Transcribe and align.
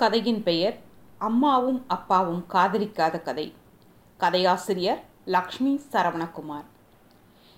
கதையின் 0.00 0.42
பெயர் 0.42 0.76
அம்மாவும் 1.18 1.84
அப்பாவும் 1.88 2.44
காதலிக்காத 2.48 3.22
கதை. 3.22 3.52
கதையாசிரியர் 4.20 5.00
லக்ஷ்மி 5.24 5.80
சரவணகுமார். 5.92 6.68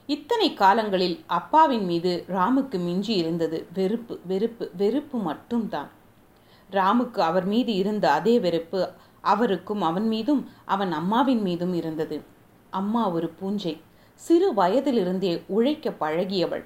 இத்தனை 0.06 0.54
காலங்களில் 0.54 1.24
அப்பாவின் 1.26 1.84
மீது 1.84 2.24
ராமுக்கு 2.28 2.78
மிஞ்சி 2.78 3.14
இருந்தது 3.14 3.66
வெறுப்பு 3.74 4.20
வெறுப்பு 4.26 4.70
வெறுப்பு 4.76 5.18
மட்டும்தான். 5.18 5.88
ராமுக்கு 6.70 7.18
அவர் 7.18 7.44
மீது 7.44 7.74
இருந்த 7.74 8.12
அதே 8.12 8.40
வெறுப்பு 8.40 8.90
அவருக்கும் 9.20 9.82
அவன் 9.82 10.08
மீதும் 10.08 10.50
அவன் 10.64 10.92
அம்மாவின் 10.92 11.42
மீதும் 11.42 11.74
இருந்தது. 11.74 12.22
அம்மா 12.70 13.08
ஒரு 13.08 13.28
பூஞ்சை. 13.28 13.80
சிறு 14.14 14.52
வயதிலிருந்தே 14.54 15.42
உழைக்க 15.46 15.90
பழகியவள். 16.00 16.64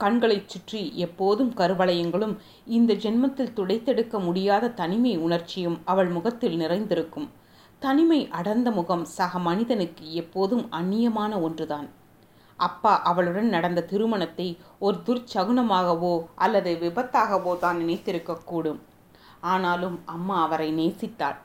கண்களைச் 0.00 0.48
சுற்றி 0.48 0.80
எப்போதும் 0.96 1.50
கருவளையங்களும் 1.56 2.32
இந்த 2.66 2.92
ஜென்மத்தில் 2.94 3.52
துடைத்தெடுக்க 3.54 4.18
முடியாத 4.18 4.70
தனிமை 4.70 5.12
உணர்ச்சியும் 5.16 5.78
அவள் 5.84 6.08
முகத்தில் 6.08 6.56
நிறைந்திருக்கும். 6.56 7.28
தனிமை 7.82 8.18
அடர்ந்த 8.30 8.70
முகம் 8.70 9.04
சக 9.04 9.38
மனிதனுக்கு 9.38 10.04
எப்போதும் 10.14 10.64
அந்நியமான 10.72 11.40
ஒன்றுதான். 11.40 11.88
அப்பா 12.58 12.92
அவளுடன் 13.02 13.48
நடந்த 13.48 13.80
திருமணத்தை 13.82 14.48
ஒரு 14.78 14.96
துர்ச்சகுனமாகவோ 15.06 16.14
அல்லது 16.34 16.72
விபத்தாகவோ 16.74 17.54
தான் 17.58 17.78
நினைத்திருக்கக்கூடும். 17.82 18.80
ஆனாலும் 19.40 19.96
அம்மா 20.04 20.36
அவரை 20.42 20.68
நேசித்தாள். 20.74 21.38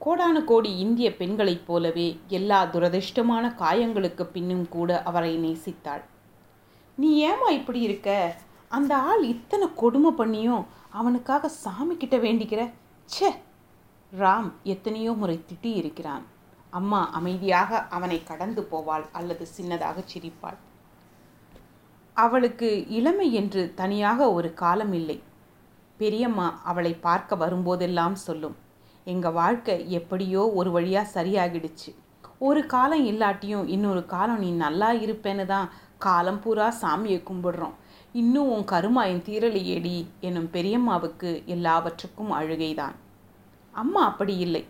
கோடானு 0.00 0.40
கோடி 0.44 0.70
இந்திய 0.78 1.08
பெண்களைப் 1.16 1.66
போலவே 1.66 2.08
எல்லா 2.28 2.60
துரதிர்ஷ்டமான 2.64 3.44
காயங்களுக்கு 3.58 4.24
பின்னும் 4.32 4.66
கூட 4.68 5.02
அவரை 5.02 5.34
நேசித்தாள். 5.38 6.02
நீ 6.98 7.30
ஏமா 7.30 7.48
இப்படி 7.50 7.80
இருக்க? 7.80 8.36
அந்த 8.68 8.96
ஆள் 8.96 9.22
இத்தனை 9.22 9.74
கொடுமை 9.74 10.10
பண்ணியும் 10.10 10.64
அவனுக்காக 10.90 11.48
சாமி 11.48 11.96
கிட்ட 11.96 12.16
வேண்டிக்கிற? 12.16 12.72
ச்சே! 13.08 13.30
ராம் 14.12 14.52
எத்தனையோ 14.62 15.12
முறை 15.12 15.44
திட்டி 15.48 15.70
இருக்கிறான். 15.74 16.24
அம்மா 16.70 17.10
அமைதியாக 17.10 17.86
அவனை 17.86 18.24
கடந்து 18.24 18.68
போவாள் 18.70 19.04
அல்லது 19.12 19.46
சின்னதாக 19.56 20.04
சிரிப்பாள். 20.12 20.58
அவளுக்கு 22.16 22.88
இளமை 22.88 23.32
என்று 23.32 23.74
தனியாக 23.74 24.32
ஒரு 24.32 24.54
காலம் 24.54 24.92
இல்லை. 24.92 25.22
பெரியம்மா 25.98 26.60
அவளை 26.64 26.94
பார்க்க 26.94 27.36
வரும்போதெல்லாம் 27.36 28.12
சொல்லும். 28.12 28.56
எங்கள் 29.04 29.32
வாழ்க்கை 29.32 29.90
எப்படியோ 29.90 30.52
ஒரு 30.52 30.70
வழியாக 30.70 31.12
சரியாகிடுச்சு. 31.14 31.90
ஒரு 32.48 32.60
காலம் 32.66 33.04
இல்லாட்டியும் 33.06 33.66
இன்னொரு 33.66 34.06
காலம் 34.06 34.38
நீ 34.38 34.50
நல்லா 34.64 34.88
இருப்பேன்னு 34.92 35.44
தான் 35.46 35.68
காலம் 35.98 36.40
பூரா 36.40 36.68
சாமியை 36.82 37.18
கும்பிடுறோம். 37.22 37.76
இன்னும் 38.12 38.48
உன் 38.48 38.64
கருமாயின் 38.64 39.22
தீரலையேடி 39.28 39.96
எனும் 40.20 40.48
பெரியம்மாவுக்கு 40.52 41.30
எல்லாவற்றுக்கும் 41.44 42.32
அழுகைதான். 42.32 42.96
அம்மா 43.74 44.02
அப்படி 44.04 44.34
இல்லை. 44.36 44.64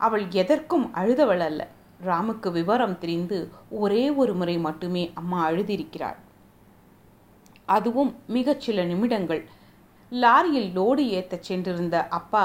அவள் 0.00 0.24
எதற்கும் 0.30 0.86
அழுதவள் 0.94 1.44
அல்ல. 1.48 1.60
ராமுக்கு 2.06 2.48
விவரம் 2.52 2.98
தெரிந்து 2.98 3.38
ஒரே 3.82 4.04
ஒரு 4.10 4.34
முறை 4.34 4.58
மட்டுமே 4.58 5.04
அம்மா 5.14 5.38
அழுதிருக்கிறாள். 5.50 6.18
அதுவும் 7.68 8.12
மிகச்சில 8.28 8.86
நிமிடங்கள். 8.86 9.42
லாரியில் 10.12 10.70
லோடு 10.78 11.04
ஏற்றச் 11.18 11.46
சென்றிருந்த 11.48 11.96
அப்பா 12.08 12.44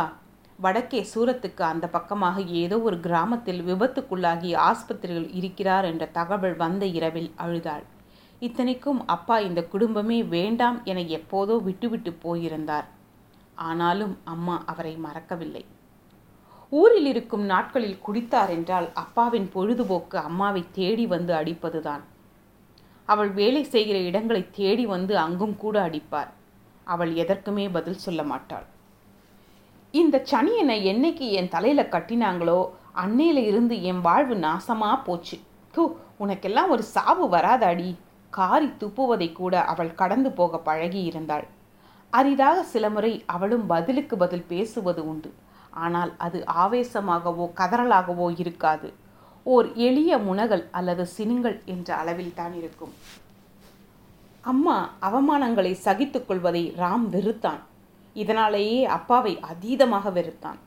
வடக்கே 0.63 1.01
சூரத்துக்கு 1.11 1.63
அந்த 1.63 1.85
பக்கமாக 1.87 2.41
ஏதோ 2.61 2.77
ஒரு 2.87 2.97
கிராமத்தில் 2.99 3.61
விபத்துக்குள்ளாகி 3.67 4.49
ஆஸ்பத்திரியில் 4.69 5.29
இருக்கிறார் 5.39 5.85
என்ற 5.85 6.05
தகவல் 6.17 6.55
வந்த 6.55 6.85
இரவில் 6.97 7.29
அழுதாள். 7.43 7.85
இத்தனைக்கும் 8.41 8.99
அப்பா 9.15 9.35
இந்த 9.39 9.61
குடும்பமே 9.73 10.17
வேண்டாம் 10.35 10.77
என 10.83 10.99
எப்போதோ 11.17 11.55
விட்டுவிட்டு 11.67 12.11
போயிருந்தார். 12.23 12.87
ஆனாலும் 13.69 14.13
அம்மா 14.33 14.55
அவரை 14.65 14.93
மறக்கவில்லை. 15.05 15.63
ஊரில் 16.71 17.07
இருக்கும் 17.11 17.45
நாட்களில் 17.51 18.01
குடித்தார் 18.05 18.51
என்றால் 18.55 18.87
அப்பாவின் 19.03 19.47
பொழுதுபோக்கு 19.55 20.17
அம்மாவை 20.29 20.63
தேடி 20.71 21.05
வந்து 21.07 21.33
அடிப்பதுதான். 21.33 22.03
அவள் 23.09 23.31
வேலை 23.39 23.63
செய்கிற 23.75 23.99
இடங்களை 24.09 24.43
தேடி 24.59 24.85
வந்து 24.95 25.13
அங்கும் 25.17 25.55
கூட 25.57 25.75
அடிப்பார். 25.87 26.29
அவள் 26.83 27.13
எதற்குமே 27.23 27.65
பதில் 27.77 28.03
சொல்ல 28.05 28.23
மாட்டாள். 28.23 28.67
இந்த 29.93 30.15
சனியனை 30.31 30.75
என்னைக்கு 30.91 31.27
என் 31.31 31.49
தலையில் 31.53 31.91
கட்டினாங்களோ 31.93 32.57
அன்னையில் 33.03 33.41
இருந்து 33.45 33.75
என் 33.83 34.01
வாழ்வு 34.01 34.35
நாசமா 34.35 34.89
போச்சு. 35.03 35.37
தூ 35.73 35.83
உனக்கெல்லாம் 36.19 36.67
ஒரு 36.67 36.83
சாவு 36.95 37.25
வராதாடி. 37.29 37.95
காரி 38.29 38.67
துப்புவதை 38.81 39.31
கூட 39.31 39.63
அவள் 39.63 39.95
கடந்து 40.01 40.31
போக 40.31 40.59
பழகி 40.59 41.01
இருந்தாள். 41.03 41.45
அரிதாக 42.09 42.63
சில 42.63 42.89
முறை 42.89 43.23
அவளும் 43.25 43.65
பதிலுக்கு 43.65 44.17
பதில் 44.17 44.45
பேசுவது 44.47 45.03
உண்டு. 45.07 45.31
ஆனால் 45.85 46.11
அது 46.17 46.43
ஆவேசமாகவோ 46.63 47.47
கதறலாகவோ 47.61 48.27
இருக்காது. 48.39 48.93
ஓர் 49.43 49.69
எளிய 49.87 50.17
முனகல் 50.17 50.65
அல்லது 50.71 51.05
சினுங்கள் 51.05 51.57
என்ற 51.65 51.95
அளவில் 51.95 52.33
தான் 52.33 52.53
இருக்கும். 52.53 52.93
அம்மா 54.41 54.89
அவமானங்களை 55.01 55.71
சகித்துக் 55.71 56.27
கொள்வதை 56.27 56.63
ராம் 56.77 57.07
வெறுத்தான். 57.15 57.61
இதனாலேயே 58.23 58.79
அப்பாவை 58.97 59.33
அதீதமாக 59.51 60.11
வெறுத்தான். 60.17 60.59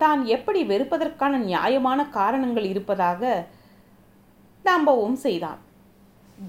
தான் 0.00 0.20
எப்படி 0.36 0.60
வெறுப்பதற்கான 0.70 1.38
நியாயமான 1.50 2.00
காரணங்கள் 2.18 2.66
இருப்பதாக 2.72 3.32
நம்பவும் 4.64 5.18
செய்தான். 5.24 5.60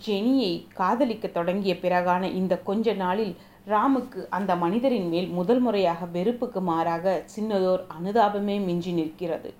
ஜெனியை 0.05 0.53
காதலிக்க 0.79 1.25
தொடங்கிய 1.27 1.73
பிறகான 1.81 2.23
இந்த 2.39 2.53
கொஞ்ச 2.69 2.93
நாளில் 3.01 3.33
ராமுக்கு 3.71 4.21
அந்த 4.37 4.51
மனிதரின் 4.63 5.09
மேல் 5.11 5.27
முதல் 5.37 5.61
முறையாக 5.65 6.05
வெறுப்புக்கு 6.15 6.61
மாறாக 6.69 7.13
சின்னதோர் 7.33 7.83
அனுதாபமே 7.97 8.55
மிஞ்சி 8.67 8.93
நிற்கிறது. 8.99 9.51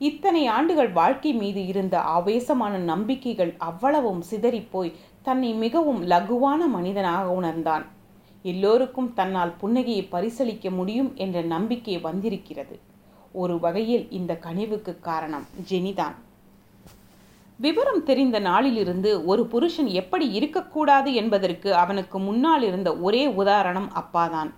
இத்தனை 0.00 0.42
ஆண்டுகள் 0.56 0.90
வாழ்க்கை 0.98 1.32
மீது 1.40 1.60
இருந்த 1.72 1.96
ஆவேசமான 2.16 2.74
நம்பிக்கைகள் 2.92 3.52
அவ்வளவும் 3.68 4.22
சிதறிப்போய் 4.30 4.96
தன்னை 5.26 5.50
மிகவும் 5.64 6.00
லகுவான 6.12 6.60
மனிதனாக 6.76 7.26
உணர்ந்தான். 7.38 7.84
எல்லோருக்கும் 8.42 9.14
தன்னால் 9.14 9.54
புன்னகையை 9.62 10.04
பரிசளிக்க 10.10 10.70
முடியும் 10.70 11.16
என்ற 11.16 11.40
நம்பிக்கை 11.42 11.98
வந்திருக்கிறது. 11.98 12.80
ஒரு 13.32 13.60
வகையில் 13.60 14.10
இந்த 14.10 14.36
கனிவுக்கு 14.36 14.98
காரணம் 15.00 15.46
ஜெனிதான். 15.70 16.16
விவரம் 17.58 18.04
தெரிந்த 18.04 18.38
நாளிலிருந்து 18.38 19.24
ஒரு 19.24 19.46
புருஷன் 19.46 19.86
எப்படி 19.86 20.30
இருக்கக்கூடாது 20.30 21.14
என்பதற்கு 21.14 21.74
அவனுக்கு 21.74 22.18
முன்னால் 22.18 22.62
இருந்த 22.62 22.96
ஒரே 22.96 23.26
உதாரணம் 23.26 23.90
அப்பாதான். 23.94 24.50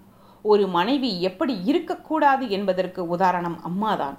ஒரு 0.43 0.67
மனைவி 0.69 1.23
எப்படி 1.23 1.55
இருக்கக்கூடாது 1.65 2.51
என்பதற்கு 2.51 3.09
உதாரணம் 3.09 3.59
அம்மாதான். 3.65 4.17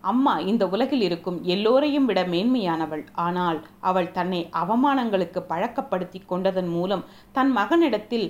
அம்மா 0.00 0.38
இந்த 0.38 0.68
உலகில் 0.68 1.00
இருக்கும் 1.00 1.38
எல்லோரையும் 1.44 2.04
விட 2.04 2.24
மேன்மையானவள். 2.24 3.04
ஆனால் 3.12 3.58
அவள் 3.80 4.10
தன்னை 4.10 4.48
அவமானங்களுக்கு 4.52 5.42
பழக்கப்படுத்தி 5.48 6.20
கொண்டதன் 6.26 6.68
மூலம் 6.68 7.04
தன் 7.32 7.52
மகனிடத்தில் 7.56 8.26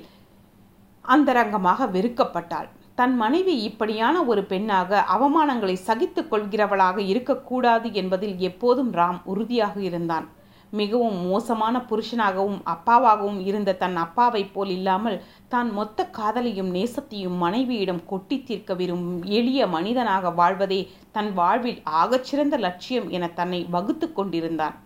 அந்தரங்கமாக 1.04 1.86
வெறுக்கப்பட்டாள். 1.86 2.68
தன் 2.94 3.16
மனைவி 3.16 3.62
இப்படியான 3.62 4.24
ஒரு 4.24 4.42
பெண்ணாக 4.44 5.04
அவமானங்களை 5.14 5.76
சகித்து 5.86 6.22
கொள்கிறவளாக 6.22 6.98
இருக்கக்கூடாது 6.98 7.92
என்பதில் 7.92 8.38
எப்போதும் 8.38 8.92
ராம் 8.92 9.20
உறுதியாக 9.24 9.80
இருந்தான். 9.80 10.26
மிகவும் 10.70 11.16
மோசமான 11.28 11.78
புருஷனாகவும் 11.78 12.60
அப்பாவாகவும் 12.64 13.40
இருந்த 13.40 13.74
தன் 13.74 13.96
அப்பாவைப் 13.96 14.52
போல் 14.52 14.68
இல்லாமல் 14.68 15.22
தான் 15.48 15.72
மொத்த 15.72 16.08
காதலையும் 16.18 16.70
நேசத்தையும் 16.70 17.36
மனைவியிடம் 17.36 18.04
கொட்டி 18.04 18.42
தீர்க்க 18.42 18.74
விரும்பும் 18.74 19.22
எளிய 19.22 19.66
மனிதனாக 19.66 20.30
வாழ்வதே 20.30 20.80
தன் 21.12 21.32
வாழ்வில் 21.34 21.82
ஆகச்சிறந்த 22.02 22.58
லட்சியம் 22.58 23.10
என 23.10 23.28
தன்னை 23.28 23.66
வகுத்து 23.70 24.12
கொண்டிருந்தான். 24.12 24.76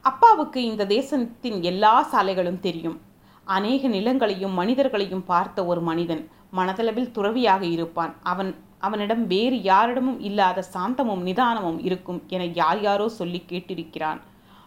அப்பாவுக்கு 0.00 0.64
இந்த 0.64 0.86
தேசத்தின் 0.86 1.62
எல்லா 1.62 2.08
சாலைகளும் 2.12 2.60
தெரியும். 2.60 2.98
அநேக 3.46 3.88
நிலங்களையும் 3.88 4.54
மனிதர்களையும் 4.60 5.24
பார்த்த 5.24 5.64
ஒரு 5.64 5.80
மனிதன் 5.80 6.22
மனதளவில் 6.52 7.10
துறவியாக 7.10 7.62
இருப்பான். 7.66 8.12
அவன் 8.22 8.50
அவனிடம் 8.78 9.26
வேறு 9.26 9.62
யாரிடமும் 9.62 10.20
இல்லாத 10.20 10.64
சாந்தமும் 10.74 11.22
நிதானமும் 11.28 11.78
இருக்கும் 11.88 12.20
என 12.28 12.44
யார் 12.60 12.80
யாரோ 12.80 13.06
சொல்லி 13.18 13.40
கேட்டிருக்கிறான். 13.50 14.20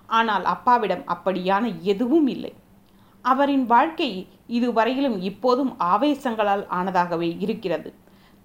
ஆனால் 0.10 0.46
அப்பாவிடம் 0.54 1.04
அப்படியான 1.16 1.66
எதுவும் 1.84 2.28
இல்லை. 2.28 2.54
அவரின் 3.26 3.66
வாழ்க்கை 3.66 4.10
இதுவரையிலும் 4.48 5.18
இப்போதும் 5.22 5.72
ஆவேசங்களால் 5.80 6.64
ஆனதாகவே 6.80 7.30
இருக்கிறது. 7.40 7.90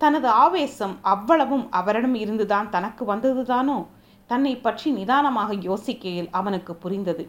தனது 0.00 0.28
ஆவேசம் 0.44 0.94
அவ்வளவும் 1.14 1.64
அவரிடம் 1.70 2.14
இருந்துதான் 2.14 2.70
தனக்கு 2.70 3.02
வந்ததுதானோ? 3.14 3.78
தன்னை 4.30 4.56
பற்றி 4.56 4.90
நிதானமாக 4.90 5.54
யோசிக்கையில் 5.68 6.30
அவனுக்கு 6.30 6.74
புரிந்தது. 6.74 7.24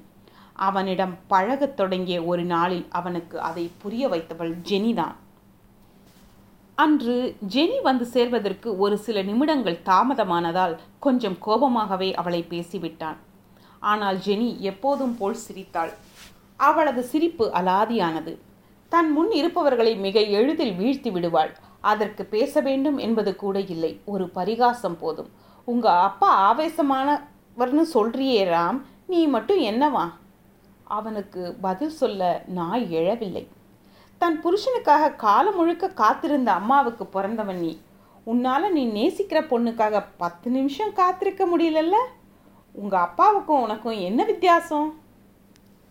அவனிடம் 0.55 1.17
பழகத் 1.27 1.77
தொடங்கிய 1.77 2.23
ஒரு 2.23 2.43
நாளில் 2.43 2.85
அவனுக்கு 2.89 3.41
அதை 3.41 3.71
புரிய 3.81 4.07
வைத்தவள் 4.07 4.55
ஜெனிதான். 4.69 5.15
அன்று 6.75 7.35
ஜெனி 7.49 7.81
வந்து 7.81 8.05
சேர்வதற்கு 8.05 8.77
ஒரு 8.77 8.97
சில 8.97 9.21
நிமிடங்கள் 9.21 9.79
தாமதமானதால் 9.85 10.77
கொஞ்சம் 10.99 11.37
கோபமாகவே 11.45 12.13
அவளை 12.13 12.45
பேசிவிட்டான். 12.49 13.15
ஆனால் 13.79 14.17
ஜெனி 14.17 14.57
எப்போதும் 14.57 15.17
போல் 15.17 15.33
சிரித்தாள். 15.33 15.93
அவளது 16.55 17.03
சிரிப்பு 17.03 17.51
அலாதியானது. 17.53 18.37
தன் 18.89 19.11
முன் 19.11 19.31
இருப்பவர்களை 19.31 19.95
மிக 19.95 20.19
எளிதில் 20.19 20.77
வீழ்த்தி 20.79 21.11
விடுவாள். 21.11 21.57
அதற்கு 21.81 22.25
பேச 22.25 22.61
வேண்டும் 22.61 22.97
என்பது 22.97 23.35
கூட 23.35 23.59
இல்லை. 23.59 24.01
ஒரு 24.05 24.29
பரிகாசம் 24.29 24.97
போதும். 24.97 25.29
உங்க 25.65 25.91
அப்பா 25.91 26.31
ஆவேசமானவர்னு 26.51 27.81
சொல்றியே 27.93 28.43
ராம். 28.45 28.81
நீ 29.07 29.27
மட்டும் 29.27 29.59
என்னவா? 29.59 30.11
அவனுக்கு 30.85 31.55
பதில் 31.61 31.89
சொல்ல 31.89 32.43
நாய் 32.47 32.95
எழவில்லை. 32.95 33.47
தன் 34.17 34.41
புருஷனுக்காக 34.43 35.15
காலம் 35.15 35.55
முழுக்க 35.55 35.89
காத்திருந்த 35.89 36.51
அம்மாவுக்கு 36.51 37.05
பிறந்தவன் 37.05 37.59
நீ. 37.59 37.81
உன்னால் 38.23 38.71
நீ 38.71 38.85
நேசிக்கிற 38.85 39.39
பொண்ணுக்காக 39.47 40.05
பத்து 40.17 40.49
நிமிஷம் 40.49 40.93
காத்திருக்க 40.93 41.45
முடியலல்ல? 41.45 41.95
உங்கள் 42.71 42.99
அப்பாவுக்கும் 42.99 43.61
உனக்கும் 43.61 43.99
என்ன 43.99 44.23
வித்தியாசம்? 44.23 44.99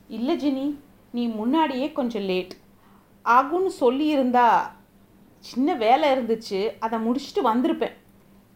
இல்லை 0.08 0.36
ஜெனி 0.36 0.74
நீ 1.12 1.26
முன்னாடியே 1.26 1.92
கொஞ்சம் 1.92 2.22
லேட். 2.22 2.54
ஆகும்னு 3.24 3.70
சொல்லியிருந்தா 3.80 4.48
சின்ன 5.38 5.74
வேலை 5.74 6.10
இருந்துச்சு 6.10 6.72
அதை 6.78 6.98
முடிச்சுட்டு 7.06 7.44
வந்திருப்பேன். 7.44 7.96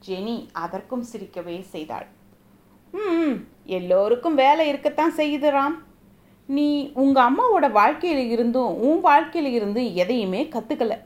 ஜெனி 0.08 0.48
அதற்கும் 0.52 1.04
சிரிக்கவே 1.12 1.60
செய்தாள். 1.60 2.06
ம் 2.92 3.34
எல்லோருக்கும் 3.64 4.34
வேலை 4.34 4.68
இருக்கத்தான் 4.68 5.14
செய்யுது 5.14 5.48
ராம். 5.56 5.86
நீ 6.48 6.90
உங்கள் 6.92 7.26
அம்மாவோட 7.28 7.70
வாழ்க்கையில் 7.70 8.30
இருந்தும் 8.30 8.74
உன் 8.74 9.00
வாழ்க்கையில் 9.00 9.52
இருந்து 9.52 9.94
எதையுமே 9.94 10.44
கற்றுக்கல 10.44 10.98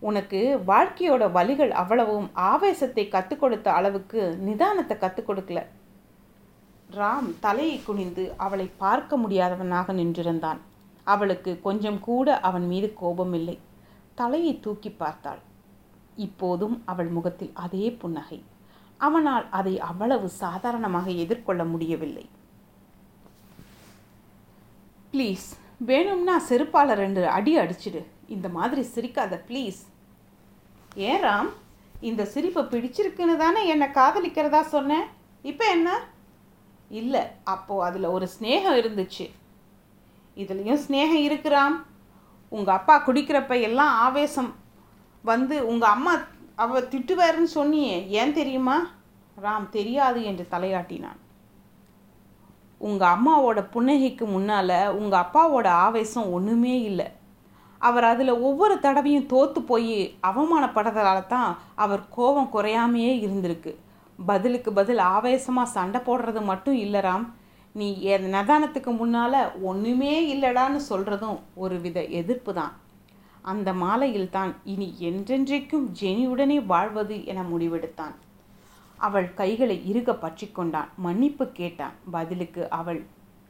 உனக்கு 0.00 0.62
வாழ்க்கையோட 0.66 1.30
வழிகள் 1.30 1.70
அவ்வளவும் 1.70 2.30
ஆவேசத்தை 2.34 3.08
கற்றுக் 3.08 3.40
கொடுத்த 3.40 3.72
அளவுக்கு 3.72 4.38
நிதானத்தை 4.46 4.96
கற்றுக் 4.98 5.28
கொடுக்கல. 5.28 5.60
ராம் 6.96 7.30
தலையை 7.40 7.80
குனிந்து 7.82 8.34
அவளை 8.36 8.70
பார்க்க 8.76 9.16
முடியாதவனாக 9.16 9.92
நின்றிருந்தான். 9.92 10.60
அவளுக்கு 11.04 11.60
கொஞ்சம் 11.62 12.00
கூட 12.00 12.40
அவன் 12.40 12.66
மீது 12.66 12.94
கோபம் 12.94 13.32
இல்லை. 13.32 13.58
தலையை 14.14 14.60
தூக்கி 14.60 14.90
பார்த்தாள். 14.90 15.38
இப்போதும் 16.16 16.82
அவள் 16.84 17.08
முகத்தில் 17.08 17.52
அதே 17.54 17.90
புன்னகை. 17.90 18.44
அவனால் 18.98 19.46
அதை 19.50 19.80
அவ்வளவு 19.80 20.28
சாதாரணமாக 20.28 21.10
எதிர்கொள்ள 21.10 21.64
முடியவில்லை. 21.64 22.26
ப்ளீஸ் 25.16 25.46
வேணும்னா 25.90 26.38
செருப்பால் 26.48 26.98
ரெண்டு 27.04 27.22
அடி 27.36 27.52
அடிச்சிடு. 27.64 28.02
இந்த 28.34 28.48
மாதிரி 28.56 28.82
சிரிக்காத 28.94 29.34
ப்ளீஸ் 29.48 29.80
ஏன் 31.08 31.22
ராம்? 31.26 31.50
இந்த 32.08 32.22
சிரிப்பை 32.32 32.62
பிடிச்சிருக்குன்னு 32.72 33.34
தானே 33.42 33.60
என்னை 33.72 33.86
காதலிக்கிறதா 33.98 34.60
சொன்னேன் 34.74 35.06
இப்போ 35.50 35.64
என்ன? 35.76 35.90
இல்லை 37.00 37.22
அப்போது 37.54 37.84
அதில் 37.88 38.14
ஒரு 38.16 38.26
ஸ்னேகம் 38.34 38.78
இருந்துச்சு. 38.80 39.26
இதுலேயும் 40.42 40.82
ஸ்னேகம் 40.86 41.24
இருக்கிறாம் 41.28 41.76
உங்கள் 42.56 42.76
அப்பா 42.78 42.96
குடிக்கிறப்ப 43.06 43.60
எல்லாம் 43.68 43.94
ஆவேசம். 44.06 44.50
வந்து 45.30 45.56
உங்கள் 45.72 45.94
அம்மா 45.96 46.14
அவ 46.64 46.80
திட்டுவாருன்னு 46.92 47.50
சொன்னியே 47.58 47.96
ஏன் 48.20 48.36
தெரியுமா? 48.40 48.76
ராம் 49.44 49.68
தெரியாது 49.78 50.20
என்று 50.30 50.46
தலையாட்டினான். 50.54 51.20
உங்கள் 52.80 53.12
அம்மாவோட 53.14 53.60
புன்னகைக்கு 53.74 54.24
முன்னால் 54.32 54.78
உங்கள் 54.98 55.22
அப்பாவோட 55.22 55.68
ஆவேசம் 55.86 56.32
ஒன்றுமே 56.36 56.74
இல்லை. 56.90 57.06
அவர் 57.80 58.06
அதில் 58.10 58.32
ஒவ்வொரு 58.48 58.74
தடவையும் 58.84 59.30
தோற்று 59.32 59.60
போய் 59.70 59.96
அவமானப்படுறதால 60.28 61.18
தான் 61.34 61.50
அவர் 61.84 62.02
கோபம் 62.16 62.52
குறையாமையே 62.54 63.12
இருந்திருக்கு. 63.24 63.72
பதிலுக்கு 64.18 64.70
பதில் 64.78 65.02
ஆவேசமாக 65.14 65.72
சண்டை 65.76 66.00
போடுறது 66.08 66.42
மட்டும் 66.50 66.78
இல்லைராம் 66.84 67.26
நீ 67.74 67.88
என் 68.12 68.28
நதானத்துக்கு 68.34 68.92
முன்னால் 69.00 69.40
ஒன்றுமே 69.70 70.12
இல்லடான்னு 70.34 70.80
சொல்கிறதும் 70.90 71.38
ஒரு 71.62 71.78
வித 71.80 71.98
எதிர்ப்பு 72.20 72.52
தான். 72.60 72.74
அந்த 73.52 73.70
மாலையில் 73.82 74.30
தான் 74.36 74.52
இனி 74.72 74.88
என்றென்றைக்கும் 75.08 75.88
ஜெனியுடனே 76.00 76.56
வாழ்வது 76.72 77.16
என 77.32 77.42
முடிவெடுத்தான். 77.50 78.14
அவள் 78.96 79.34
கைகளை 79.34 79.76
இறுக 79.90 80.14
பற்றி 80.14 80.46
கொண்டான். 80.48 80.88
மன்னிப்பு 80.96 81.44
கேட்டான். 81.52 81.96
பதிலுக்கு 82.10 82.70
அவள் 82.70 83.00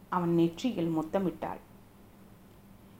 அவன் 0.08 0.34
நெற்றியில் 0.34 0.90
முத்தமிட்டாள். 0.96 1.60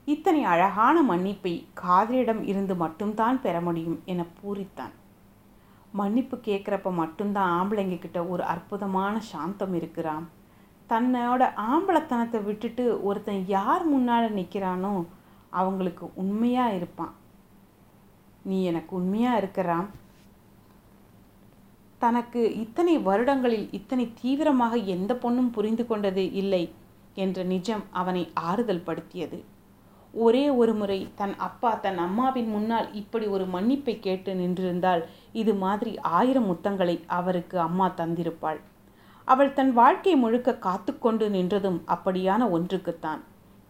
இத்தனை 0.05 0.43
அழகான 0.43 0.97
மன்னிப்பை 1.03 1.53
காதலிடம் 1.73 2.41
இருந்து 2.43 2.75
மட்டும்தான் 2.75 3.41
பெற 3.41 3.61
முடியும் 3.61 3.99
என 4.05 4.25
பூரித்தான். 4.39 4.93
மன்னிப்பு 5.91 6.35
கேட்குறப்ப 6.37 6.89
மட்டும்தான் 6.93 7.51
ஆம்பளைங்க 7.59 7.97
கிட்ட 7.99 8.19
ஒரு 8.25 8.43
அற்புதமான 8.43 9.19
சாந்தம் 9.19 9.73
இருக்கிறான். 9.73 10.25
தன்னோட 10.89 11.43
ஆம்பளத்தனத்தை 11.71 12.43
விட்டுட்டு 12.43 13.03
ஒருத்தன் 13.03 13.45
யார் 13.47 13.85
முன்னால் 13.85 14.35
நிற்கிறானோ 14.35 15.05
அவங்களுக்கு 15.49 16.05
உண்மையாக 16.15 16.75
இருப்பான். 16.75 17.13
நீ 18.43 18.63
எனக்கு 18.63 18.95
உண்மையாக 18.95 19.37
இருக்கிறான். 19.37 19.87
தனக்கு 21.97 22.41
இத்தனை 22.55 22.95
வருடங்களில் 22.97 23.67
இத்தனை 23.71 24.05
தீவிரமாக 24.21 24.75
எந்த 24.95 25.13
பொண்ணும் 25.13 25.51
புரிந்து 25.51 25.83
கொண்டது 25.87 26.23
இல்லை 26.33 26.63
என்ற 27.23 27.43
நிஜம் 27.43 27.83
அவனை 27.91 28.23
ஆறுதல் 28.33 28.85
படுத்தியது. 28.85 29.39
ஒரே 30.13 30.43
ஒரு 30.49 30.73
முறை 30.73 30.97
தன் 31.15 31.33
அப்பா 31.37 31.71
தன் 31.75 31.97
அம்மாவின் 31.97 32.49
முன்னால் 32.49 32.87
இப்படி 32.93 33.25
ஒரு 33.25 33.45
மன்னிப்பை 33.45 33.95
கேட்டு 33.99 34.33
நின்றிருந்தால் 34.33 35.01
இது 35.31 35.53
மாதிரி 35.63 35.93
ஆயிரம் 35.99 36.47
முத்தங்களை 36.51 36.95
அவருக்கு 37.17 37.59
அம்மா 37.59 37.87
தந்திருப்பாள். 37.97 38.59
அவள் 39.27 39.53
தன் 39.53 39.73
வாழ்க்கை 39.73 40.15
முழுக்க 40.15 40.59
காத்துக்கொண்டு 40.67 41.25
நின்றதும் 41.29 41.79
அப்படியான 41.95 42.41
ஒன்றுக்குத்தான். 42.57 43.21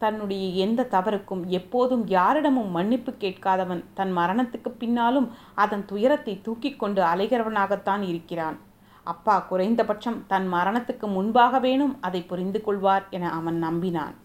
தன்னுடைய 0.04 0.46
எந்த 0.66 0.82
தவறுக்கும் 0.96 1.44
எப்போதும் 1.50 2.04
யாரிடமும் 2.08 2.72
மன்னிப்பு 2.76 3.12
கேட்காதவன் 3.24 3.82
தன் 3.94 4.14
மரணத்துக்கு 4.18 4.70
பின்னாலும் 4.82 5.28
அதன் 5.64 5.86
துயரத்தை 5.86 6.34
தூக்கி 6.42 6.72
கொண்டு 6.76 7.02
அலைகிறவனாகத்தான் 7.02 8.04
இருக்கிறான். 8.12 8.58
அப்பா 9.04 9.36
குறைந்தபட்சம் 9.50 10.20
தன் 10.28 10.48
மரணத்துக்கு 10.54 11.08
முன்பாக 11.08 11.60
வேணும் 11.60 11.94
அதை 12.02 12.22
புரிந்து 12.22 12.62
கொள்வார் 12.62 13.06
என 13.10 13.32
அவன் 13.32 13.58
நம்பினான். 13.64 14.16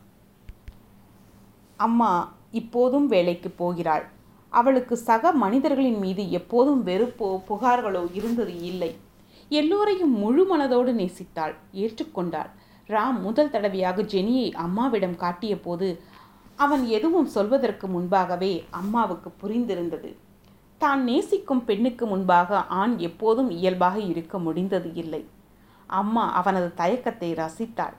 அம்மா 1.77 2.13
இப்போதும் 2.61 3.07
வேலைக்கு 3.07 3.51
போகிறாள். 3.51 4.05
அவளுக்கு 4.53 4.95
சக 5.09 5.33
மனிதர்களின் 5.45 5.99
மீது 5.99 6.25
எப்போதும் 6.31 6.83
வெறுப்போ 6.87 7.29
புகார்களோ 7.49 8.03
இருந்தது 8.13 8.55
இல்லை. 8.71 8.91
எல்லோரையும் 9.61 10.13
முழு 10.19 10.43
மனதோடு 10.51 10.93
நேசித்தாள் 11.01 11.55
ஏற்றுக்கொண்டாள். 11.83 12.51
ராம் 12.89 13.19
முதல் 13.21 13.51
தடவையாக 13.51 14.03
ஜெனியை 14.03 14.49
அம்மாவிடம் 14.55 15.17
காட்டிய 15.17 15.61
போது 15.61 15.89
அவன் 16.57 16.85
எதுவும் 16.87 17.27
சொல்வதற்கு 17.27 17.87
முன்பாகவே 17.87 18.65
அம்மாவுக்கு 18.71 19.31
புரிந்திருந்தது. 19.43 20.11
தான் 20.79 21.03
நேசிக்கும் 21.05 21.65
பெண்ணுக்கு 21.65 22.07
முன்பாக 22.07 22.61
ஆண் 22.81 22.99
எப்போதும் 22.99 23.51
இயல்பாக 23.51 23.99
இருக்க 24.01 24.39
முடிந்தது 24.39 24.95
இல்லை. 24.95 25.27
அம்மா 25.87 26.25
அவனது 26.33 26.75
தயக்கத்தை 26.75 27.31
ரசித்தாள். 27.35 27.97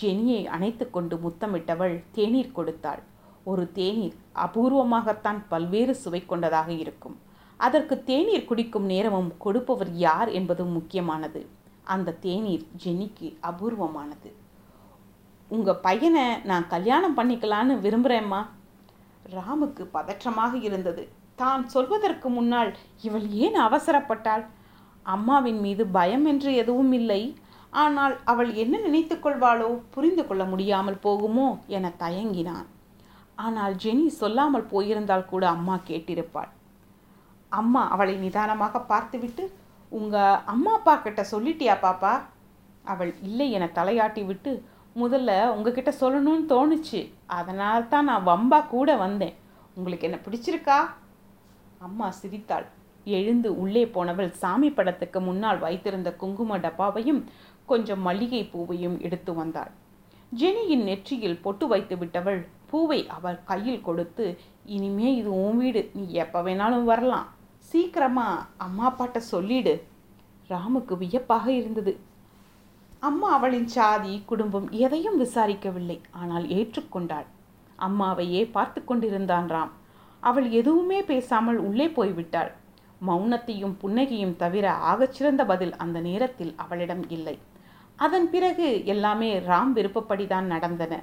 ஜெனியை 0.00 0.42
அணைத்து 0.46 0.90
கொண்டு 0.90 1.16
முத்தமிட்டவள் 1.16 2.02
தேநீர் 2.12 2.52
கொடுத்தாள். 2.52 3.02
ஒரு 3.44 3.72
தேநீர் 3.72 4.16
அபூர்வமாகத்தான் 4.34 5.40
பல்வேறு 5.48 5.94
சுவை 5.94 6.26
கொண்டதாக 6.26 6.72
இருக்கும். 6.72 7.16
அதற்கு 7.56 8.04
தேநீர் 8.04 8.48
குடிக்கும் 8.50 8.84
நேரமும் 8.84 9.32
கொடுப்பவர் 9.38 9.92
யார் 10.06 10.28
என்பதும் 10.28 10.72
முக்கியமானது. 10.72 11.42
அந்த 11.84 12.16
தேநீர் 12.24 12.66
ஜெனிக்கு 12.84 13.28
அபூர்வமானது. 13.50 14.30
உங்கள் 15.50 15.82
பையனை 15.86 16.24
நான் 16.50 16.66
கல்யாணம் 16.66 17.16
பண்ணிக்கலான்னு 17.18 17.74
விரும்புகிறேம்மா 17.84 18.40
ராமுக்கு 19.34 19.82
பதற்றமாக 19.96 20.52
இருந்தது. 20.68 21.02
தான் 21.34 21.62
சொல்வதற்கு 21.68 22.28
முன்னால் 22.28 22.70
இவள் 23.00 23.26
ஏன் 23.44 23.58
அவசரப்பட்டாள்? 23.66 24.44
அம்மாவின் 25.06 25.60
மீது 25.60 25.86
பயம் 25.86 26.24
என்று 26.24 26.50
எதுவும் 26.54 26.92
இல்லை. 26.92 27.22
ஆனால் 27.72 28.14
அவள் 28.24 28.50
என்ன 28.54 28.78
நினைத்து 28.78 29.16
கொள்வாளோ 29.16 29.68
புரிந்து 29.90 30.26
கொள்ள 30.26 30.44
முடியாமல் 30.44 31.02
போகுமோ 31.04 31.48
என 31.66 31.92
தயங்கினான். 31.98 32.66
ஆனால் 33.34 33.74
ஜெனி 33.74 34.06
சொல்லாமல் 34.20 34.70
போயிருந்தால் 34.72 35.30
கூட 35.32 35.44
அம்மா 35.48 35.76
கேட்டிருப்பாள். 35.88 36.50
அம்மா 37.48 37.82
அவளை 37.88 38.14
நிதானமாக 38.16 38.80
பார்த்துவிட்டு 38.92 39.44
உங்கள் 39.98 40.42
அம்மா 40.52 40.72
அப்பா 40.78 40.94
கிட்ட 40.96 41.22
சொல்லிட்டியா 41.30 41.74
பாப்பா? 41.86 42.12
அவள் 42.92 43.10
இல்லை 43.26 43.46
என 43.56 43.64
தலையாட்டி 43.78 44.22
விட்டு 44.28 44.52
முதல்ல 45.02 45.30
உங்ககிட்ட 45.54 45.90
சொல்லணும்னு 46.00 46.44
தோணுச்சு. 46.52 47.00
அதனால் 47.38 47.90
தான் 47.92 48.08
நான் 48.10 48.28
வம்பா 48.30 48.60
கூட 48.74 48.96
வந்தேன். 48.96 49.34
உங்களுக்கு 49.76 50.06
என்ன 50.08 50.18
பிடிச்சிருக்கா? 50.24 50.78
அம்மா 51.86 52.08
சிரித்தாள். 52.20 52.66
எழுந்து 53.18 53.48
உள்ளே 53.62 53.84
போனவள் 53.94 54.30
சாமி 54.42 54.70
படத்துக்கு 54.70 55.20
முன்னால் 55.20 55.62
வைத்திருந்த 55.66 56.10
குங்கும 56.22 56.58
டப்பாவையும் 56.66 57.22
கொஞ்சம் 57.70 58.02
மல்லிகை 58.08 58.42
பூவையும் 58.54 58.96
எடுத்து 59.06 59.34
வந்தாள். 59.40 59.70
ஜெனியின் 60.32 60.84
நெற்றியில் 60.88 61.40
பொட்டு 61.44 61.64
வைத்து 61.72 61.94
விட்டவள் 62.02 62.40
பூவை 62.70 63.00
அவள் 63.16 63.38
கையில் 63.50 63.86
கொடுத்து 63.88 64.26
இனிமே 64.74 65.08
இது 65.20 65.30
உன் 65.44 65.58
வீடு. 65.62 65.82
நீ 65.94 66.04
எப்போ 66.24 66.40
வேணாலும் 66.42 66.86
வரலாம். 66.92 67.28
சீக்கிரமா 67.72 68.46
அம்மா 68.56 68.86
அப்பாட்ட 68.88 69.18
சொல்லிடு. 69.32 69.72
ராமுக்கு 70.50 70.94
வியப்பாக 70.98 71.46
இருந்தது. 71.50 71.92
அம்மா 72.98 73.28
அவளின் 73.36 73.66
சாதி 73.66 74.22
குடும்பம் 74.26 74.66
எதையும் 74.70 75.20
விசாரிக்கவில்லை. 75.20 75.96
ஆனால் 76.10 76.46
ஏற்றுக்கொண்டாள். 76.48 77.28
அம்மாவையே 77.78 78.42
பார்த்து 78.50 78.84
கொண்டிருந்தான் 78.84 79.48
ராம். 79.48 79.72
அவள் 80.20 80.48
எதுவுமே 80.50 80.98
பேசாமல் 81.02 81.58
உள்ளே 81.58 81.86
போய்விட்டாள். 81.86 82.50
மௌனத்தையும் 83.06 83.74
புன்னகையும் 83.82 84.36
தவிர 84.36 84.66
ஆகச்சிறந்த 84.90 85.44
பதில் 85.46 85.74
அந்த 85.76 86.00
நேரத்தில் 86.00 86.52
அவளிடம் 86.56 87.04
இல்லை. 87.08 87.38
அதன் 87.96 88.30
பிறகு 88.30 88.68
எல்லாமே 88.84 89.30
ராம் 89.40 89.72
விருப்பப்படிதான் 89.72 90.46
நடந்தன. 90.54 91.02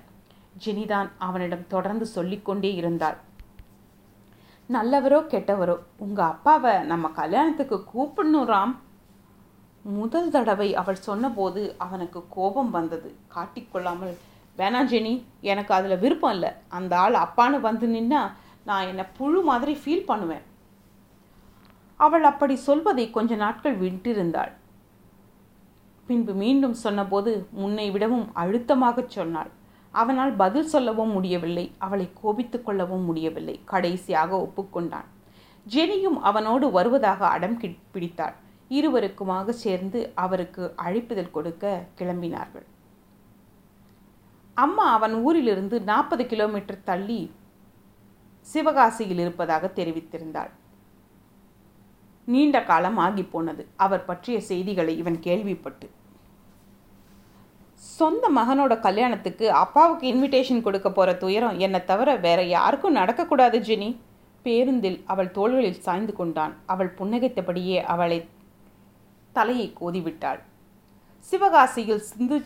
ஜெனிதான் 0.65 1.09
அவனிடம் 1.17 1.67
தொடர்ந்து 1.67 2.05
சொல்லிக்கொண்டே 2.05 2.73
இருந்தாள். 2.73 3.17
நல்லவரோ 4.73 5.19
கெட்டவரோ 5.31 5.75
உங்கள் 6.05 6.31
அப்பாவை 6.31 6.73
நம்ம 6.89 7.09
கல்யாணத்துக்கு 7.19 7.77
கூப்பிடணும் 7.93 8.49
ராம் 8.51 8.73
முதல் 9.85 10.29
தடவை 10.35 10.67
அவள் 10.81 10.99
சொன்னபோது 11.07 11.61
அவனுக்கு 11.85 12.19
கோபம் 12.35 12.69
வந்தது. 12.75 13.09
காட்டிக்கொள்ளாமல் 13.35 14.13
வேணாம் 14.59 14.89
ஜெனி 14.91 15.13
எனக்கு 15.51 15.73
அதில் 15.77 16.01
விருப்பம் 16.03 16.33
இல்லை. 16.35 16.51
அந்த 16.77 16.93
ஆள் 17.03 17.17
அப்பான்னு 17.25 17.59
வந்து 17.59 17.87
நின்னா 17.87 18.21
நான் 18.69 18.87
என்னை 18.91 19.05
புழு 19.17 19.41
மாதிரி 19.49 19.73
ஃபீல் 19.81 20.07
பண்ணுவேன். 20.11 20.45
அவள் 22.05 22.23
அப்படி 22.23 22.55
சொல்வதை 22.67 23.05
கொஞ்ச 23.17 23.35
நாட்கள் 23.35 23.77
விட்டிருந்தாள். 23.83 24.53
பின்பு 26.07 26.33
மீண்டும் 26.43 26.77
சொன்னபோது 26.85 27.31
முன்னை 27.61 27.87
விடவும் 27.95 28.27
அழுத்தமாகச் 28.43 29.15
சொன்னாள். 29.17 29.51
அவனால் 29.91 30.31
பதில் 30.31 30.71
சொல்லவும் 30.73 31.11
முடியவில்லை 31.11 31.71
அவளை 31.77 32.09
கோபித்து 32.13 32.63
கொள்ளவும் 32.63 33.03
முடியவில்லை. 33.03 33.61
கடைசியாக 33.65 34.37
ஒப்புக்கொண்டான். 34.37 35.07
ஜெனியும் 35.65 36.19
அவனோடு 36.21 36.71
வருவதாக 36.71 37.27
அடம் 37.27 37.61
பிடித்தாள். 37.91 38.35
இருவருக்குமாக 38.69 39.49
சேர்ந்து 39.49 40.11
அவருக்கு 40.15 40.73
அழைப்புதல் 40.83 41.31
கொடுக்க 41.31 41.85
கிளம்பினார்கள். 41.97 42.67
அம்மா 44.53 44.93
அவன் 44.93 45.13
ஊரிலிருந்து 45.13 45.81
நாற்பது 45.81 46.25
கிலோமீட்டர் 46.25 46.83
தள்ளி 46.83 47.31
சிவகாசியில் 48.53 49.19
இருப்பதாக 49.19 49.71
தெரிவித்திருந்தாள். 49.75 50.51
நீண்ட 52.25 52.63
காலம் 52.63 52.97
ஆகி 52.97 53.23
போனது. 53.23 53.67
அவர் 53.75 54.05
பற்றிய 54.05 54.41
செய்திகளை 54.41 54.97
இவன் 54.97 55.19
கேள்விப்பட்டு 55.19 55.89
சொந்த 57.79 58.29
மகனோட 58.35 58.79
கல்யாணத்துக்கு 58.79 59.51
அப்பாவுக்கு 59.51 60.05
இன்விடேஷன் 60.13 60.61
கொடுக்க 60.61 60.91
போகிற 60.91 61.15
துயரம் 61.15 61.59
என்னை 61.59 61.85
தவிர 61.85 62.15
வேற 62.15 62.43
யாருக்கும் 62.43 62.95
நடக்கக்கூடாது 62.95 63.57
ஜெனி. 63.67 63.95
பேருந்தில் 64.43 65.03
அவள் 65.05 65.31
தோள்களில் 65.31 65.79
சாய்ந்து 65.79 66.13
கொண்டான். 66.13 66.53
அவள் 66.65 66.93
புன்னகைத்தபடியே 66.97 67.81
அவளை 67.83 68.27
தலையை 69.31 69.73
கோதிவிட்டாள். 69.81 70.39
சிவகாசியில் 71.31 72.05
சிந்து 72.09 72.45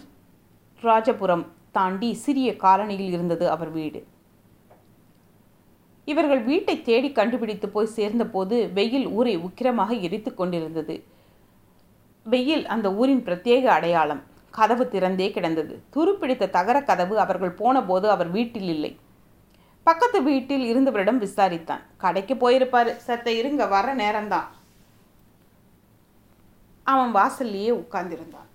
ராஜபுரம் 0.82 1.46
தாண்டி 1.72 2.14
சிறிய 2.14 2.52
காலனியில் 2.52 3.12
இருந்தது 3.16 3.50
அவர் 3.50 3.72
வீடு. 3.72 4.08
இவர்கள் 6.06 6.44
வீட்டை 6.44 6.82
தேடி 6.82 7.12
கண்டுபிடித்து 7.12 7.70
போய் 7.70 7.96
சேர்ந்தபோது 7.98 8.74
வெயில் 8.74 9.08
ஊரை 9.08 9.38
உக்கிரமாக 9.38 10.00
எரித்து 10.02 10.34
கொண்டிருந்தது. 10.34 11.04
வெயில் 12.24 12.66
அந்த 12.66 12.94
ஊரின் 12.94 13.26
பிரத்யேக 13.26 13.64
அடையாளம். 13.64 14.24
கதவு 14.58 14.84
திறந்தே 14.94 15.28
கிடந்தது. 15.32 15.74
துருப்பிடித்த 15.96 16.50
தகர 16.58 16.78
கதவு 16.90 17.16
அவர்கள் 17.24 17.58
போனபோது 17.62 18.08
அவர் 18.16 18.30
வீட்டில் 18.38 18.70
இல்லை. 18.76 18.92
பக்கத்து 19.88 20.20
வீட்டில் 20.30 20.66
இருந்தவரிடம் 20.72 21.22
விசாரித்தான். 21.26 21.84
கடைக்கு 22.04 22.36
போயிருப்பாரு. 22.36 22.92
சத்த 23.08 23.28
இருங்க 23.40 23.66
வர 23.66 23.96
நேரம்தான். 23.96 24.50
அவன் 26.88 27.12
வாசல்லையே 27.18 27.72
உட்கார்ந்திருந்தான். 27.82 28.50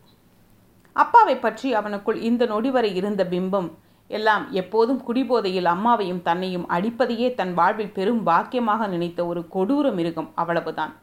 அப்பாவை 0.93 1.37
பற்றி 1.37 1.69
அவனுக்குள் 1.75 2.19
இந்த 2.28 2.43
நொடி 2.47 2.71
வரை 2.71 2.90
இருந்த 2.95 3.23
பிம்பம் 3.25 3.69
எல்லாம் 4.11 4.45
எப்போதும் 4.61 5.00
குடிபோதையில் 5.07 5.69
அம்மாவையும் 5.73 6.23
தன்னையும் 6.23 6.67
அடிப்பதையே 6.76 7.28
தன் 7.40 7.52
வாழ்வில் 7.55 7.95
பெரும் 7.99 8.23
பாக்கியமாக 8.26 8.88
நினைத்த 8.88 9.21
ஒரு 9.26 9.40
கொடூர 9.55 9.87
மிருகம் 9.99 10.31
அவ்வளவுதான். 10.35 10.95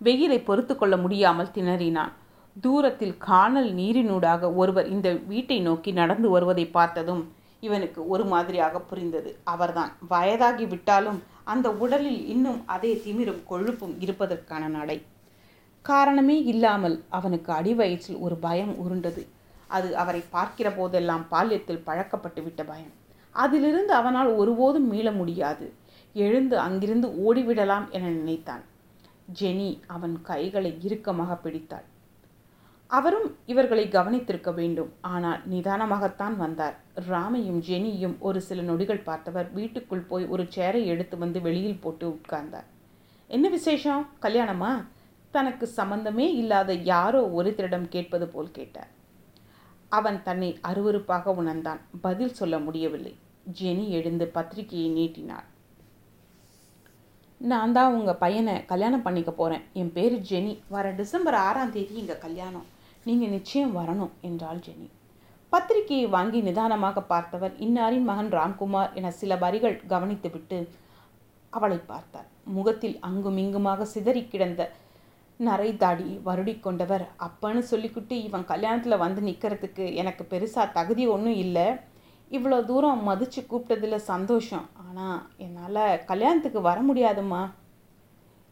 வெயிலை 0.00 0.38
பொறுத்து 0.44 0.74
கொள்ள 0.76 0.94
முடியாமல் 0.96 1.54
திணறினான். 1.54 2.12
தூரத்தில் 2.60 3.16
காணல் 3.18 3.72
நீரினூடாக 3.72 4.52
ஒருவர் 4.52 4.88
இந்த 4.88 5.12
வீட்டை 5.12 5.60
நோக்கி 5.60 5.90
நடந்து 5.92 6.28
வருவதை 6.28 6.66
பார்த்ததும் 6.66 7.32
இவனுக்கு 7.60 8.08
ஒரு 8.08 8.24
மாதிரியாக 8.24 8.80
புரிந்தது. 8.80 9.38
அவர்தான். 9.44 9.92
வயதாகி 10.08 10.66
விட்டாலும் 10.66 11.22
அந்த 11.44 11.70
உடலில் 11.70 12.26
இன்னும் 12.26 12.62
அதே 12.66 13.02
திமிரும் 13.04 13.42
கொழுப்பும் 13.50 13.94
இருப்பதற்கான 13.98 14.66
நடை. 14.66 15.02
காரணமே 15.82 16.42
இல்லாமல் 16.42 17.04
அவனுக்கு 17.08 17.52
அடிவயிற்றில் 17.52 18.18
ஒரு 18.18 18.36
பயம் 18.36 18.76
உருண்டது. 18.76 19.26
அது 19.66 19.96
அவரை 19.96 20.22
பார்க்கிற 20.30 20.70
போதெல்லாம் 20.70 21.24
பால்யத்தில் 21.30 21.84
பழக்கப்பட்டு 21.86 22.42
விட்ட 22.42 22.64
பயம். 22.64 22.92
அதிலிருந்து 23.30 23.92
அவனால் 23.92 24.30
ஒருபோதும் 24.34 24.88
மீள 24.88 25.12
முடியாது. 25.12 25.72
எழுந்து 26.12 26.58
அங்கிருந்து 26.58 27.08
ஓடிவிடலாம் 27.26 27.90
என 27.90 28.08
நினைத்தான். 28.08 28.62
ஜெனி 29.40 29.80
அவன் 29.86 30.22
கைகளை 30.22 30.78
இறுக்கமாக 30.82 31.34
பிடித்தாள். 31.34 31.84
அவரும் 32.90 33.36
இவர்களை 33.46 33.84
கவனித்திருக்க 33.88 34.54
வேண்டும். 34.54 34.92
ஆனால் 35.00 35.40
நிதானமாகத்தான் 35.50 36.36
வந்தார். 36.36 36.76
ராமையும் 37.08 37.60
ஜெனியும் 37.68 38.18
ஒரு 38.18 38.40
சில 38.40 38.62
நொடிகள் 38.62 39.06
பார்த்தவர் 39.08 39.48
வீட்டுக்குள் 39.52 40.08
போய் 40.10 40.26
ஒரு 40.26 40.42
சேரை 40.56 40.84
எடுத்து 40.84 41.18
வந்து 41.18 41.40
வெளியில் 41.40 41.80
போட்டு 41.80 42.06
உட்கார்ந்தார். 42.08 42.68
என்ன 43.30 43.48
விசேஷம்? 43.48 44.04
கல்யாணமா? 44.22 44.84
தனக்கு 45.30 45.66
சம்பந்தமே 45.66 46.34
இல்லாத 46.34 46.72
யாரோ 46.72 47.22
ஒருத்தரிடம் 47.38 47.88
கேட்பது 47.88 48.28
போல் 48.28 48.50
கேட்டார். 48.50 48.90
அவன் 49.88 50.22
தன்னை 50.22 50.58
அருவருப்பாக 50.68 51.34
உணர்ந்தான். 51.34 51.80
பதில் 52.00 52.34
சொல்ல 52.34 52.58
முடியவில்லை. 52.58 53.14
ஜெனி 53.60 53.84
எழுந்து 53.88 54.26
பத்திரிகையை 54.26 54.88
நீட்டினாள். 54.90 55.46
நான் 57.40 57.72
தான் 57.72 57.94
உங்கள் 57.94 58.20
பையனை 58.24 58.64
கல்யாணம் 58.64 59.02
பண்ணிக்க 59.02 59.30
போகிறேன் 59.30 59.64
என் 59.72 59.92
பேர் 59.92 60.14
ஜெனி. 60.30 60.54
வர 60.68 60.90
டிசம்பர் 60.90 61.34
ஆறாம் 61.34 61.72
தேதி 61.72 61.94
இங்கே 61.94 62.18
கல்யாணம். 62.18 62.66
நீங்கள் 63.08 63.34
நிச்சயம் 63.34 63.74
வரணும் 63.78 64.14
என்றாள் 64.28 64.62
ஜெனி. 64.66 64.88
பத்திரிகையை 65.52 66.06
வாங்கி 66.14 66.38
நிதானமாக 66.46 67.02
பார்த்தவர் 67.10 67.54
இன்னாரின் 67.66 68.08
மகன் 68.08 68.30
ராம்குமார் 68.38 68.94
என 68.98 69.10
சில 69.20 69.36
வரிகள் 69.44 69.76
கவனித்துவிட்டு 69.92 70.58
அவளை 71.52 71.78
பார்த்தார். 71.90 72.28
முகத்தில் 72.56 72.96
அங்குமிங்குமாக 73.08 73.86
சிதறி 73.92 74.22
கிடந்த 74.32 74.62
நரை 75.40 75.70
தாடி 75.82 76.08
வருடி 76.26 76.54
கொண்டவர் 76.66 77.04
அப்பன்னு 77.26 77.62
சொல்லிக்கிட்டு 77.70 78.16
இவன் 78.26 78.46
கல்யாணத்தில் 78.50 79.02
வந்து 79.04 79.22
நிற்கிறதுக்கு 79.28 79.84
எனக்கு 80.00 80.24
பெருசாக 80.32 80.74
தகுதி 80.78 81.04
ஒன்றும் 81.14 81.38
இல்லை. 81.44 81.66
இவ்வளோ 82.30 82.58
தூரம் 82.70 83.02
மதித்து 83.08 83.40
கூப்பிட்டதில் 83.50 84.06
சந்தோஷம். 84.12 84.66
ஆனால் 84.86 85.18
என்னால் 85.46 85.82
கல்யாணத்துக்கு 86.10 86.62
வர 86.68 86.80
முடியாதுமா 86.88 87.42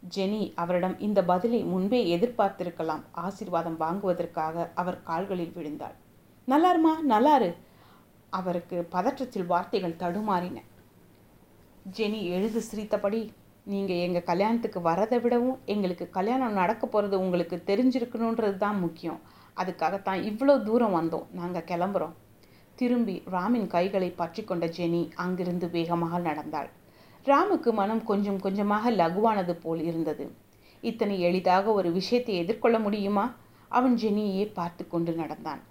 ஜெனி 0.09 0.53
அவரிடம் 0.55 0.99
இந்த 0.99 1.25
பதிலை 1.25 1.63
முன்பே 1.63 2.19
எதிர்பார்த்திருக்கலாம். 2.19 3.03
ஆசிர்வாதம் 3.17 3.77
வாங்குவதற்காக 3.77 4.71
அவர் 4.75 5.03
கால்களில் 5.03 5.53
விழுந்தாள். 5.55 5.95
நல்லாருமா? 6.49 6.93
நல்லாரு. 7.09 7.55
அவருக்கு 8.31 8.89
பதற்றத்தில் 8.93 9.47
வார்த்தைகள் 9.47 10.01
தடுமாறின. 10.03 10.59
ஜெனி 11.97 12.21
எழுது 12.25 12.61
சிரித்தபடி 12.61 13.33
நீங்கள் 13.65 13.97
எங்கள் 13.97 14.23
கல்யாணத்துக்கு 14.23 14.81
வரதை 14.81 15.21
விடவும் 15.21 15.59
எங்களுக்கு 15.65 16.11
கல்யாணம் 16.11 16.53
நடக்க 16.53 16.87
போகிறது 16.87 17.21
உங்களுக்கு 17.21 17.63
தெரிஞ்சிருக்கணுன்றது 17.67 18.57
தான் 18.57 18.79
முக்கியம். 18.79 19.21
அதுக்காகத்தான் 19.57 20.23
இவ்வளோ 20.31 20.63
தூரம் 20.63 20.97
வந்தோம். 21.01 21.27
நாங்கள் 21.33 21.69
கிளம்புறோம். 21.71 22.15
திரும்பி 22.75 23.23
ராமின் 23.33 23.67
கைகளை 23.67 24.11
பற்றி 24.11 24.45
கொண்ட 24.45 24.67
ஜெனி 24.67 25.11
அங்கிருந்து 25.15 25.71
வேகமாக 25.71 26.19
நடந்தாள். 26.19 26.71
ராமுக்கு 27.27 27.71
மனம் 27.73 28.03
கொஞ்சம் 28.05 28.41
கொஞ்சமாக 28.41 28.91
லகுவானது 28.91 29.55
போல் 29.55 29.83
இருந்தது. 29.83 30.25
இத்தனை 30.83 31.21
எளிதாக 31.21 31.73
ஒரு 31.73 31.91
விஷயத்தை 31.93 32.35
எதிர்கொள்ள 32.37 32.79
முடியுமா? 32.79 33.25
அவன் 33.69 33.95
ஜெனியே 33.95 34.45
பார்த்து 34.53 34.83
கொண்டு 34.89 35.13
நடந்தான். 35.13 35.63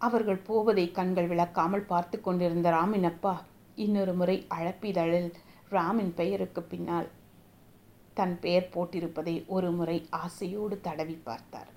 அவர்கள் 0.00 0.40
போவதை 0.48 0.84
கண்கள் 0.90 1.30
விளக்காமல் 1.30 1.86
பார்த்து 1.86 2.16
கொண்டிருந்த 2.20 2.70
ராமின் 2.70 3.04
அப்பா 3.04 3.34
இன்னொரு 3.84 4.12
முறை 4.14 4.36
அழப்பிதழில் 4.56 5.30
ராமின் 5.70 6.12
பெயருக்கு 6.14 6.62
பின்னால் 6.62 7.08
தன் 8.14 8.36
பெயர் 8.40 8.70
போட்டிருப்பதை 8.74 9.34
ஒரு 9.46 9.70
முறை 9.70 9.98
ஆசையோடு 10.10 10.76
தடவி 10.80 11.18
பார்த்தார். 11.24 11.72